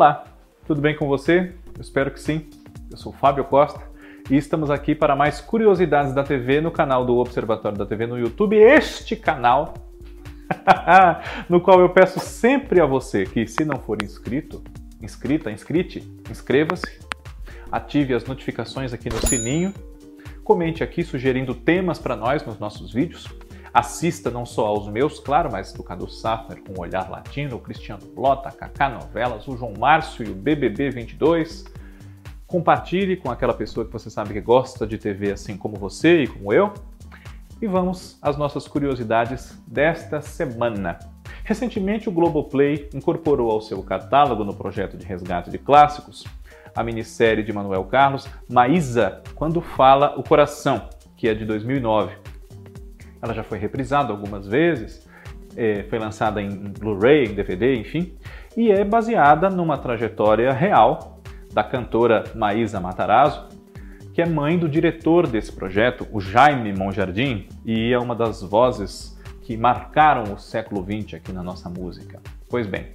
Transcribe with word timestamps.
Olá, 0.00 0.24
tudo 0.66 0.80
bem 0.80 0.96
com 0.96 1.06
você? 1.06 1.52
Eu 1.74 1.80
espero 1.82 2.10
que 2.10 2.18
sim. 2.18 2.48
Eu 2.90 2.96
sou 2.96 3.12
Fábio 3.12 3.44
Costa 3.44 3.82
e 4.30 4.36
estamos 4.38 4.70
aqui 4.70 4.94
para 4.94 5.14
mais 5.14 5.42
curiosidades 5.42 6.14
da 6.14 6.24
TV 6.24 6.58
no 6.62 6.70
canal 6.70 7.04
do 7.04 7.18
Observatório 7.18 7.76
da 7.76 7.84
TV 7.84 8.06
no 8.06 8.18
YouTube. 8.18 8.56
Este 8.56 9.14
canal 9.14 9.74
no 11.50 11.60
qual 11.60 11.80
eu 11.80 11.90
peço 11.90 12.18
sempre 12.18 12.80
a 12.80 12.86
você 12.86 13.26
que, 13.26 13.46
se 13.46 13.62
não 13.62 13.76
for 13.76 14.02
inscrito, 14.02 14.62
inscrita, 15.02 15.50
inscrite, 15.50 16.02
inscreva-se, 16.30 16.98
ative 17.70 18.14
as 18.14 18.24
notificações 18.24 18.94
aqui 18.94 19.10
no 19.10 19.18
sininho, 19.18 19.74
comente 20.42 20.82
aqui 20.82 21.04
sugerindo 21.04 21.54
temas 21.54 21.98
para 21.98 22.16
nós 22.16 22.42
nos 22.42 22.58
nossos 22.58 22.90
vídeos 22.90 23.28
Assista 23.72 24.30
não 24.30 24.44
só 24.44 24.66
aos 24.66 24.88
meus, 24.88 25.20
claro, 25.20 25.50
mas 25.50 25.72
do 25.72 25.82
Cadu 25.82 26.08
Safner 26.08 26.62
com 26.62 26.78
o 26.78 26.82
Olhar 26.82 27.08
Latino, 27.08 27.56
o 27.56 27.60
Cristiano 27.60 28.04
Blota, 28.06 28.50
Kaká 28.50 28.88
Novelas, 28.88 29.46
o 29.46 29.56
João 29.56 29.74
Márcio 29.78 30.26
e 30.26 30.30
o 30.30 30.34
BBB 30.34 30.90
22. 30.90 31.64
Compartilhe 32.46 33.16
com 33.16 33.30
aquela 33.30 33.54
pessoa 33.54 33.86
que 33.86 33.92
você 33.92 34.10
sabe 34.10 34.32
que 34.32 34.40
gosta 34.40 34.86
de 34.86 34.98
TV 34.98 35.32
assim 35.32 35.56
como 35.56 35.76
você 35.76 36.22
e 36.22 36.26
como 36.26 36.52
eu. 36.52 36.74
E 37.62 37.66
vamos 37.66 38.18
às 38.20 38.36
nossas 38.36 38.66
curiosidades 38.66 39.56
desta 39.66 40.20
semana. 40.20 40.98
Recentemente, 41.44 42.08
o 42.08 42.12
Globoplay 42.12 42.88
incorporou 42.92 43.50
ao 43.50 43.60
seu 43.60 43.82
catálogo 43.82 44.44
no 44.44 44.54
projeto 44.54 44.96
de 44.96 45.04
resgate 45.04 45.50
de 45.50 45.58
clássicos 45.58 46.24
a 46.74 46.82
minissérie 46.82 47.44
de 47.44 47.52
Manuel 47.52 47.84
Carlos, 47.84 48.28
Maísa, 48.48 49.22
Quando 49.34 49.60
Fala 49.60 50.18
o 50.18 50.22
Coração, 50.22 50.88
que 51.16 51.28
é 51.28 51.34
de 51.34 51.44
2009. 51.44 52.29
Ela 53.22 53.34
já 53.34 53.42
foi 53.42 53.58
reprisada 53.58 54.12
algumas 54.12 54.46
vezes, 54.46 55.08
é, 55.56 55.84
foi 55.84 55.98
lançada 55.98 56.40
em 56.40 56.48
Blu-ray, 56.48 57.26
em 57.26 57.34
DVD, 57.34 57.76
enfim, 57.76 58.14
e 58.56 58.70
é 58.70 58.84
baseada 58.84 59.48
numa 59.48 59.78
trajetória 59.78 60.52
real 60.52 61.20
da 61.52 61.64
cantora 61.64 62.24
Maísa 62.34 62.80
Matarazzo, 62.80 63.48
que 64.12 64.22
é 64.22 64.26
mãe 64.26 64.58
do 64.58 64.68
diretor 64.68 65.26
desse 65.26 65.52
projeto, 65.52 66.06
o 66.12 66.20
Jaime 66.20 66.72
Monjardim, 66.72 67.48
e 67.64 67.92
é 67.92 67.98
uma 67.98 68.14
das 68.14 68.42
vozes 68.42 69.18
que 69.42 69.56
marcaram 69.56 70.34
o 70.34 70.38
século 70.38 70.84
XX 70.84 71.14
aqui 71.14 71.32
na 71.32 71.42
nossa 71.42 71.68
música. 71.68 72.20
Pois 72.48 72.66
bem, 72.66 72.88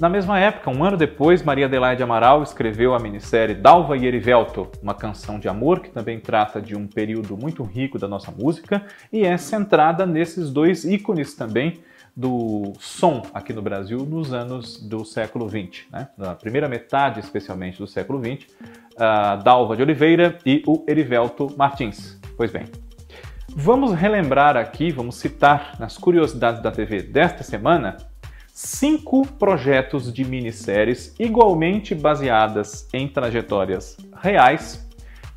na 0.00 0.08
mesma 0.08 0.38
época, 0.38 0.70
um 0.70 0.84
ano 0.84 0.96
depois, 0.96 1.42
Maria 1.42 1.66
Adelaide 1.66 2.04
Amaral 2.04 2.40
escreveu 2.44 2.94
a 2.94 3.00
minissérie 3.00 3.54
Dalva 3.54 3.96
e 3.96 4.06
Erivelto, 4.06 4.70
uma 4.80 4.94
canção 4.94 5.40
de 5.40 5.48
amor 5.48 5.80
que 5.80 5.90
também 5.90 6.20
trata 6.20 6.60
de 6.60 6.76
um 6.76 6.86
período 6.86 7.36
muito 7.36 7.64
rico 7.64 7.98
da 7.98 8.06
nossa 8.06 8.30
música 8.30 8.86
e 9.12 9.24
é 9.24 9.36
centrada 9.36 10.06
nesses 10.06 10.50
dois 10.50 10.84
ícones 10.84 11.34
também 11.34 11.80
do 12.16 12.74
som 12.78 13.22
aqui 13.34 13.52
no 13.52 13.60
Brasil 13.60 13.98
nos 13.98 14.32
anos 14.32 14.80
do 14.80 15.04
século 15.04 15.48
XX, 15.48 15.86
né? 15.90 16.08
na 16.16 16.36
primeira 16.36 16.68
metade 16.68 17.18
especialmente 17.18 17.78
do 17.78 17.86
século 17.88 18.22
XX, 18.22 18.46
a 18.96 19.34
Dalva 19.34 19.76
de 19.76 19.82
Oliveira 19.82 20.38
e 20.46 20.62
o 20.64 20.84
Erivelto 20.86 21.52
Martins. 21.56 22.20
Pois 22.36 22.52
bem, 22.52 22.66
vamos 23.48 23.92
relembrar 23.94 24.56
aqui, 24.56 24.92
vamos 24.92 25.16
citar 25.16 25.74
nas 25.80 25.98
curiosidades 25.98 26.62
da 26.62 26.70
TV 26.70 27.02
desta 27.02 27.42
semana 27.42 27.96
cinco 28.60 29.24
projetos 29.24 30.12
de 30.12 30.24
minisséries 30.24 31.14
igualmente 31.16 31.94
baseadas 31.94 32.88
em 32.92 33.06
trajetórias 33.06 33.96
reais 34.20 34.84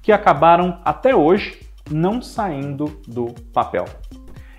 que 0.01 0.11
acabaram 0.11 0.81
até 0.83 1.15
hoje 1.15 1.59
não 1.91 2.19
saindo 2.19 2.99
do 3.07 3.27
papel. 3.53 3.85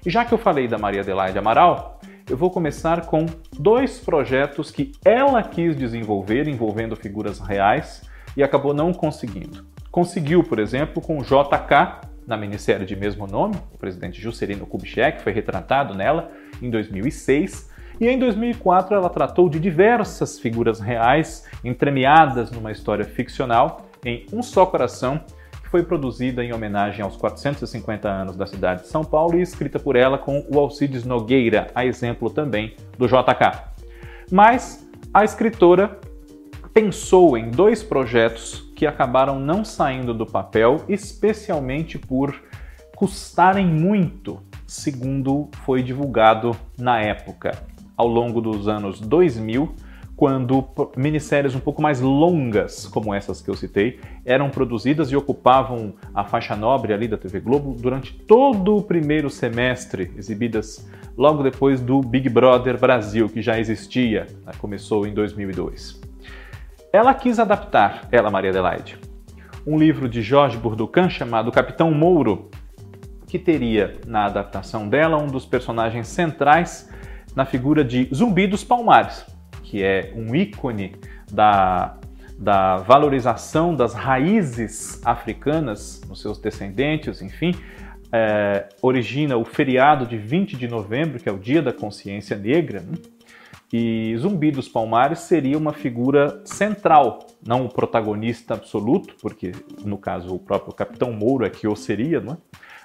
E 0.06 0.10
já 0.10 0.24
que 0.24 0.32
eu 0.32 0.38
falei 0.38 0.68
da 0.68 0.78
Maria 0.78 1.00
Adelaide 1.00 1.36
Amaral, 1.36 2.00
eu 2.30 2.36
vou 2.36 2.52
começar 2.52 3.04
com 3.06 3.26
dois 3.58 3.98
projetos 3.98 4.70
que 4.70 4.92
ela 5.04 5.42
quis 5.42 5.74
desenvolver 5.74 6.46
envolvendo 6.46 6.94
figuras 6.94 7.40
reais 7.40 8.02
e 8.36 8.44
acabou 8.44 8.72
não 8.72 8.92
conseguindo. 8.92 9.66
Conseguiu, 9.90 10.44
por 10.44 10.60
exemplo, 10.60 11.02
com 11.02 11.20
JK, 11.20 12.12
na 12.24 12.36
minissérie 12.36 12.86
de 12.86 12.94
mesmo 12.94 13.26
nome, 13.26 13.56
o 13.74 13.78
presidente 13.78 14.20
Juscelino 14.20 14.66
Kubitschek 14.66 15.20
foi 15.20 15.32
retratado 15.32 15.96
nela 15.96 16.30
em 16.62 16.70
2006, 16.70 17.71
e 18.02 18.08
em 18.08 18.18
2004 18.18 18.96
ela 18.96 19.08
tratou 19.08 19.48
de 19.48 19.60
diversas 19.60 20.36
figuras 20.36 20.80
reais 20.80 21.46
entremeadas 21.62 22.50
numa 22.50 22.72
história 22.72 23.04
ficcional 23.04 23.86
em 24.04 24.26
Um 24.32 24.42
Só 24.42 24.66
Coração, 24.66 25.20
que 25.62 25.68
foi 25.68 25.84
produzida 25.84 26.42
em 26.42 26.52
homenagem 26.52 27.00
aos 27.00 27.16
450 27.16 28.08
anos 28.08 28.34
da 28.34 28.44
cidade 28.44 28.82
de 28.82 28.88
São 28.88 29.04
Paulo 29.04 29.38
e 29.38 29.42
escrita 29.42 29.78
por 29.78 29.94
ela 29.94 30.18
com 30.18 30.44
o 30.52 30.58
Alcides 30.58 31.04
Nogueira, 31.04 31.68
a 31.76 31.86
exemplo 31.86 32.28
também 32.28 32.74
do 32.98 33.06
JK. 33.06 33.70
Mas 34.32 34.84
a 35.14 35.22
escritora 35.22 36.00
pensou 36.74 37.38
em 37.38 37.52
dois 37.52 37.84
projetos 37.84 38.68
que 38.74 38.84
acabaram 38.84 39.38
não 39.38 39.64
saindo 39.64 40.12
do 40.12 40.26
papel, 40.26 40.78
especialmente 40.88 42.00
por 42.00 42.34
custarem 42.96 43.64
muito, 43.64 44.42
segundo 44.66 45.48
foi 45.64 45.84
divulgado 45.84 46.56
na 46.76 47.00
época 47.00 47.70
ao 47.96 48.06
longo 48.06 48.40
dos 48.40 48.68
anos 48.68 49.00
2000, 49.00 49.74
quando 50.16 50.64
minisséries 50.96 51.54
um 51.54 51.60
pouco 51.60 51.82
mais 51.82 52.00
longas, 52.00 52.86
como 52.86 53.12
essas 53.12 53.40
que 53.40 53.50
eu 53.50 53.54
citei, 53.54 53.98
eram 54.24 54.50
produzidas 54.50 55.10
e 55.10 55.16
ocupavam 55.16 55.94
a 56.14 56.22
faixa 56.22 56.54
nobre 56.54 56.92
ali 56.92 57.08
da 57.08 57.16
TV 57.16 57.40
Globo 57.40 57.74
durante 57.74 58.12
todo 58.12 58.76
o 58.76 58.82
primeiro 58.82 59.28
semestre, 59.28 60.12
exibidas 60.16 60.88
logo 61.16 61.42
depois 61.42 61.80
do 61.80 62.00
Big 62.00 62.28
Brother 62.28 62.78
Brasil, 62.78 63.28
que 63.28 63.42
já 63.42 63.58
existia, 63.58 64.26
né, 64.46 64.52
começou 64.58 65.06
em 65.06 65.12
2002. 65.12 66.00
Ela 66.92 67.14
quis 67.14 67.38
adaptar, 67.38 68.06
ela 68.12 68.30
Maria 68.30 68.50
Adelaide, 68.50 68.98
um 69.66 69.78
livro 69.78 70.08
de 70.08 70.22
Jorge 70.22 70.56
Burducan 70.56 71.08
chamado 71.08 71.50
Capitão 71.50 71.90
Mouro, 71.90 72.50
que 73.26 73.38
teria 73.38 73.98
na 74.06 74.26
adaptação 74.26 74.88
dela 74.88 75.16
um 75.16 75.26
dos 75.26 75.46
personagens 75.46 76.06
centrais 76.06 76.90
na 77.34 77.44
figura 77.44 77.84
de 77.84 78.08
Zumbi 78.14 78.46
dos 78.46 78.64
Palmares, 78.64 79.24
que 79.62 79.82
é 79.82 80.12
um 80.14 80.34
ícone 80.34 80.96
da, 81.30 81.96
da 82.38 82.76
valorização 82.78 83.74
das 83.74 83.94
raízes 83.94 85.00
africanas 85.04 86.00
nos 86.08 86.20
seus 86.20 86.38
descendentes, 86.38 87.22
enfim, 87.22 87.54
é, 88.12 88.68
origina 88.82 89.36
o 89.38 89.44
feriado 89.44 90.06
de 90.06 90.18
20 90.18 90.56
de 90.56 90.68
novembro, 90.68 91.18
que 91.18 91.28
é 91.28 91.32
o 91.32 91.38
Dia 91.38 91.62
da 91.62 91.72
Consciência 91.72 92.36
Negra, 92.36 92.80
né? 92.80 92.98
e 93.72 94.14
Zumbi 94.18 94.50
dos 94.50 94.68
Palmares 94.68 95.20
seria 95.20 95.56
uma 95.56 95.72
figura 95.72 96.42
central, 96.44 97.26
não 97.44 97.64
o 97.64 97.68
protagonista 97.70 98.52
absoluto, 98.52 99.14
porque 99.22 99.52
no 99.82 99.96
caso 99.96 100.34
o 100.34 100.38
próprio 100.38 100.74
Capitão 100.74 101.10
Mouro 101.10 101.46
é 101.46 101.50
que 101.50 101.66
o 101.66 101.74
seria, 101.74 102.20
não 102.20 102.34
é? 102.34 102.36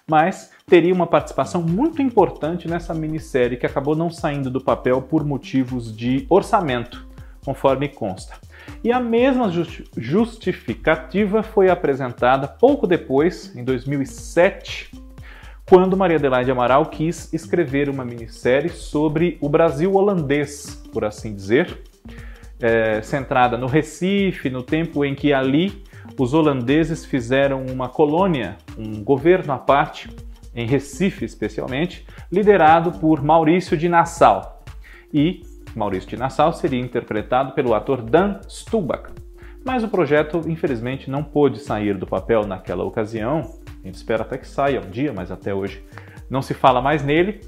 Mas 0.10 0.52
teria 0.66 0.94
uma 0.94 1.06
participação 1.06 1.62
muito 1.62 2.02
importante 2.02 2.68
nessa 2.68 2.94
minissérie 2.94 3.58
que 3.58 3.66
acabou 3.66 3.96
não 3.96 4.10
saindo 4.10 4.50
do 4.50 4.62
papel 4.62 5.02
por 5.02 5.26
motivos 5.26 5.96
de 5.96 6.26
orçamento, 6.30 7.06
conforme 7.44 7.90
consta. 7.90 8.36
E 8.84 8.92
a 8.92 9.00
mesma 9.00 9.52
justificativa 9.98 11.44
foi 11.44 11.70
apresentada 11.70 12.48
pouco 12.48 12.88
depois, 12.88 13.56
em 13.56 13.64
2007, 13.64 14.92
quando 15.70 15.98
Maria 15.98 16.18
Adelaide 16.18 16.52
Amaral 16.52 16.86
quis 16.86 17.34
escrever 17.34 17.90
uma 17.90 18.06
minissérie 18.06 18.70
sobre 18.70 19.38
o 19.42 19.50
Brasil 19.50 19.94
holandês, 19.96 20.82
por 20.94 21.04
assim 21.04 21.36
dizer, 21.36 21.84
é, 22.60 23.02
centrada 23.02 23.58
no 23.58 23.68
Recife, 23.68 24.50
no 24.50 24.64
tempo 24.64 25.04
em 25.04 25.14
que 25.14 25.34
ali 25.34 25.84
os 26.18 26.34
holandeses 26.34 27.06
fizeram 27.06 27.66
uma 27.66 27.90
colônia, 27.90 28.58
um 28.78 29.04
governo 29.04 29.54
à 29.54 29.58
parte, 29.58 30.10
em 30.56 30.66
Recife 30.66 31.26
especialmente, 31.26 32.06
liderado 32.32 32.94
por 32.94 33.24
Maurício 33.24 33.78
de 33.78 33.88
Nassau. 33.88 34.64
E 35.14 35.42
Maurício 35.76 36.10
de 36.10 36.18
Nassau 36.18 36.52
seria 36.54 36.80
interpretado 36.80 37.54
pelo 37.54 37.74
ator 37.74 38.02
Dan 38.02 38.40
Stubach. 38.50 39.12
Mas 39.64 39.84
o 39.84 39.88
projeto, 39.88 40.42
infelizmente, 40.48 41.10
não 41.10 41.24
pôde 41.24 41.60
sair 41.60 41.98
do 41.98 42.08
papel 42.08 42.46
naquela 42.46 42.84
ocasião. 42.84 43.42
A 43.84 43.88
gente 43.88 43.96
espera 43.96 44.24
até 44.24 44.38
que 44.38 44.48
saia 44.48 44.82
um 44.82 44.90
dia, 44.90 45.14
mas 45.14 45.30
até 45.30 45.54
hoje 45.54 45.84
não 46.30 46.42
se 46.42 46.54
fala 46.54 46.82
mais 46.82 47.04
nele. 47.04 47.42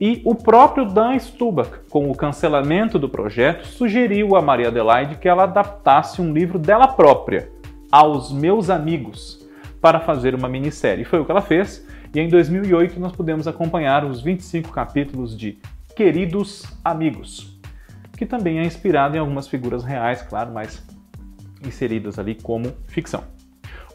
E 0.00 0.20
o 0.24 0.34
próprio 0.34 0.84
Dan 0.84 1.18
Stubach, 1.18 1.70
com 1.88 2.10
o 2.10 2.14
cancelamento 2.14 2.98
do 2.98 3.08
projeto, 3.08 3.66
sugeriu 3.66 4.36
a 4.36 4.42
Maria 4.42 4.68
Adelaide 4.68 5.16
que 5.16 5.28
ela 5.28 5.44
adaptasse 5.44 6.20
um 6.20 6.32
livro 6.32 6.58
dela 6.58 6.88
própria, 6.88 7.50
aos 7.94 8.32
meus 8.32 8.70
amigos 8.70 9.48
para 9.80 10.00
fazer 10.00 10.34
uma 10.34 10.48
minissérie. 10.48 11.04
Foi 11.04 11.20
o 11.20 11.24
que 11.24 11.30
ela 11.30 11.40
fez, 11.40 11.86
e 12.12 12.18
em 12.18 12.28
2008 12.28 12.98
nós 12.98 13.12
pudemos 13.12 13.46
acompanhar 13.46 14.04
os 14.04 14.20
25 14.20 14.72
capítulos 14.72 15.38
de 15.38 15.60
Queridos 15.94 16.64
Amigos, 16.84 17.56
que 18.18 18.26
também 18.26 18.58
é 18.58 18.64
inspirado 18.64 19.16
em 19.16 19.20
algumas 19.20 19.46
figuras 19.46 19.84
reais, 19.84 20.22
claro, 20.22 20.50
mas 20.52 20.84
inseridas 21.64 22.18
ali 22.18 22.34
como 22.34 22.72
ficção. 22.88 23.22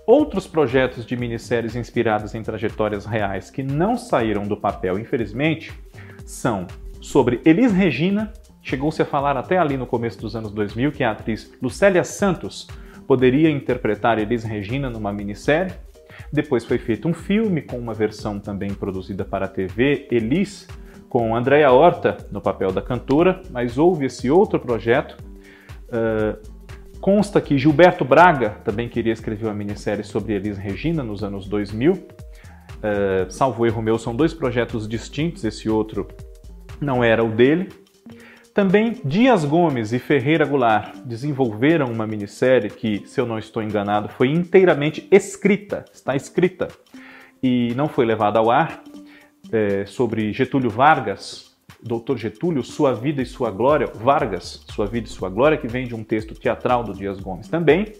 Outros 0.07 0.47
projetos 0.47 1.05
de 1.05 1.17
minisséries 1.17 1.75
inspiradas 1.75 2.33
em 2.33 2.41
trajetórias 2.41 3.05
reais 3.05 3.51
que 3.51 3.61
não 3.61 3.97
saíram 3.97 4.47
do 4.47 4.55
papel, 4.55 4.97
infelizmente, 4.97 5.73
são 6.25 6.67
sobre 7.01 7.41
Elis 7.43 7.73
Regina, 7.73 8.31
Chegou-se 8.61 9.01
a 9.01 9.05
falar 9.05 9.37
até 9.37 9.57
ali 9.57 9.77
no 9.77 9.87
começo 9.87 10.19
dos 10.19 10.35
anos 10.35 10.51
2000 10.51 10.91
que 10.91 11.03
a 11.03 11.11
atriz 11.11 11.51
Lucélia 11.61 12.03
Santos 12.03 12.67
poderia 13.09 13.49
interpretar 13.49 14.19
Elis 14.19 14.43
Regina 14.43 14.87
numa 14.87 15.11
minissérie. 15.11 15.73
Depois 16.31 16.63
foi 16.63 16.77
feito 16.77 17.07
um 17.07 17.13
filme 17.13 17.63
com 17.63 17.75
uma 17.75 17.91
versão 17.91 18.37
também 18.39 18.71
produzida 18.71 19.25
para 19.25 19.45
a 19.45 19.47
TV, 19.47 20.07
Elis, 20.11 20.67
com 21.09 21.35
Andréa 21.35 21.71
Horta 21.71 22.17
no 22.31 22.39
papel 22.39 22.71
da 22.71 22.83
cantora, 22.83 23.41
mas 23.49 23.79
houve 23.79 24.05
esse 24.05 24.29
outro 24.29 24.59
projeto. 24.59 25.17
Uh, 25.87 26.37
consta 27.01 27.41
que 27.41 27.57
Gilberto 27.57 28.05
Braga 28.05 28.57
também 28.63 28.87
queria 28.87 29.13
escrever 29.13 29.47
uma 29.47 29.55
minissérie 29.55 30.03
sobre 30.03 30.33
Elis 30.33 30.59
Regina 30.59 31.01
nos 31.01 31.23
anos 31.23 31.47
2000. 31.47 31.93
Uh, 31.93 33.31
salvo 33.31 33.65
erro 33.65 33.81
meu, 33.81 33.97
são 33.97 34.15
dois 34.15 34.35
projetos 34.35 34.87
distintos, 34.87 35.43
esse 35.43 35.67
outro 35.67 36.07
não 36.79 37.03
era 37.03 37.23
o 37.23 37.31
dele. 37.31 37.69
Também 38.53 38.99
Dias 39.05 39.45
Gomes 39.45 39.93
e 39.93 39.99
Ferreira 39.99 40.45
Goulart 40.45 40.95
desenvolveram 41.05 41.91
uma 41.91 42.07
minissérie 42.07 42.69
que, 42.69 43.03
se 43.05 43.21
eu 43.21 43.25
não 43.25 43.37
estou 43.37 43.61
enganado, 43.61 44.09
foi 44.09 44.29
inteiramente 44.29 45.07
escrita, 45.11 45.85
está 45.93 46.15
escrita, 46.15 46.67
e 47.41 47.73
não 47.75 47.87
foi 47.87 48.05
levada 48.05 48.39
ao 48.39 48.49
ar, 48.49 48.83
é, 49.51 49.85
sobre 49.85 50.33
Getúlio 50.33 50.69
Vargas, 50.69 51.55
Doutor 51.81 52.17
Getúlio, 52.17 52.63
Sua 52.63 52.93
Vida 52.93 53.21
e 53.21 53.25
Sua 53.25 53.51
Glória, 53.51 53.87
Vargas, 53.87 54.65
Sua 54.69 54.85
Vida 54.85 55.07
e 55.07 55.11
Sua 55.11 55.29
Glória, 55.29 55.57
que 55.57 55.67
vem 55.67 55.87
de 55.87 55.95
um 55.95 56.03
texto 56.03 56.33
teatral 56.33 56.83
do 56.83 56.93
Dias 56.93 57.19
Gomes 57.19 57.47
também, 57.47 57.93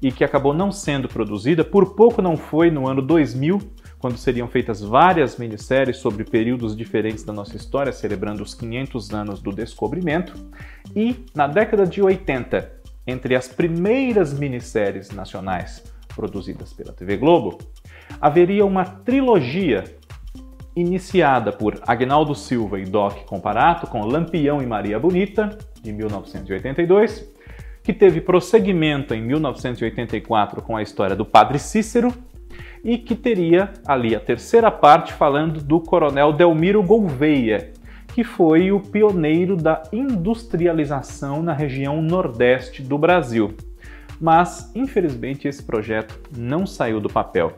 e 0.00 0.10
que 0.10 0.24
acabou 0.24 0.54
não 0.54 0.72
sendo 0.72 1.08
produzida, 1.08 1.62
por 1.62 1.94
pouco 1.94 2.22
não 2.22 2.36
foi 2.36 2.70
no 2.70 2.88
ano 2.88 3.02
2000, 3.02 3.60
quando 4.00 4.16
seriam 4.16 4.48
feitas 4.48 4.80
várias 4.80 5.36
minisséries 5.36 5.98
sobre 5.98 6.24
períodos 6.24 6.74
diferentes 6.74 7.22
da 7.22 7.34
nossa 7.34 7.54
história, 7.54 7.92
celebrando 7.92 8.42
os 8.42 8.54
500 8.54 9.12
anos 9.12 9.42
do 9.42 9.52
descobrimento, 9.52 10.32
e 10.96 11.26
na 11.34 11.46
década 11.46 11.86
de 11.86 12.02
80, 12.02 12.80
entre 13.06 13.36
as 13.36 13.46
primeiras 13.46 14.32
minisséries 14.32 15.10
nacionais 15.10 15.84
produzidas 16.14 16.72
pela 16.72 16.94
TV 16.94 17.18
Globo, 17.18 17.58
haveria 18.18 18.64
uma 18.64 18.86
trilogia 18.86 19.84
iniciada 20.74 21.52
por 21.52 21.78
Agnaldo 21.86 22.34
Silva 22.34 22.80
e 22.80 22.84
Doc 22.84 23.24
Comparato 23.26 23.86
com 23.86 24.06
Lampião 24.06 24.62
e 24.62 24.66
Maria 24.66 24.98
Bonita, 24.98 25.58
de 25.82 25.92
1982, 25.92 27.30
que 27.82 27.92
teve 27.92 28.22
prosseguimento 28.22 29.12
em 29.12 29.20
1984 29.20 30.62
com 30.62 30.74
a 30.76 30.82
história 30.82 31.14
do 31.14 31.24
Padre 31.24 31.58
Cícero 31.58 32.14
e 32.84 32.98
que 32.98 33.14
teria 33.14 33.72
ali 33.86 34.14
a 34.14 34.20
terceira 34.20 34.70
parte 34.70 35.12
falando 35.12 35.60
do 35.60 35.80
coronel 35.80 36.32
Delmiro 36.32 36.82
Gouveia, 36.82 37.72
que 38.14 38.24
foi 38.24 38.72
o 38.72 38.80
pioneiro 38.80 39.56
da 39.56 39.82
industrialização 39.92 41.42
na 41.42 41.52
região 41.52 42.02
nordeste 42.02 42.82
do 42.82 42.98
Brasil. 42.98 43.54
Mas, 44.20 44.70
infelizmente, 44.74 45.48
esse 45.48 45.62
projeto 45.62 46.18
não 46.36 46.66
saiu 46.66 47.00
do 47.00 47.08
papel. 47.08 47.52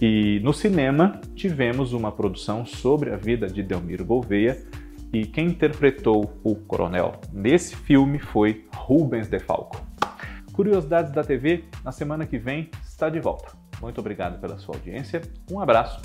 E 0.00 0.40
no 0.42 0.52
cinema 0.52 1.20
tivemos 1.34 1.92
uma 1.92 2.10
produção 2.10 2.64
sobre 2.66 3.12
a 3.12 3.16
vida 3.16 3.46
de 3.46 3.62
Delmiro 3.62 4.04
Gouveia 4.04 4.58
e 5.12 5.24
quem 5.24 5.46
interpretou 5.46 6.32
o 6.42 6.56
coronel 6.56 7.20
nesse 7.32 7.76
filme 7.76 8.18
foi 8.18 8.64
Rubens 8.74 9.28
De 9.28 9.38
Falco. 9.38 9.80
Curiosidades 10.52 11.12
da 11.12 11.22
TV, 11.22 11.64
na 11.84 11.92
semana 11.92 12.26
que 12.26 12.38
vem 12.38 12.70
está 12.84 13.08
de 13.08 13.20
volta. 13.20 13.63
Muito 13.84 14.00
obrigado 14.00 14.40
pela 14.40 14.56
sua 14.56 14.76
audiência, 14.76 15.20
um 15.52 15.60
abraço 15.60 16.00